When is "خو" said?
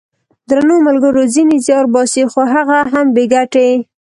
2.31-2.41